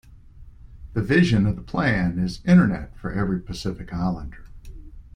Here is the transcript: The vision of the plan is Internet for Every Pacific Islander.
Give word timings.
The 0.93 1.03
vision 1.03 1.45
of 1.45 1.57
the 1.57 1.61
plan 1.61 2.17
is 2.17 2.41
Internet 2.43 2.97
for 2.97 3.11
Every 3.11 3.39
Pacific 3.39 3.93
Islander. 3.93 4.45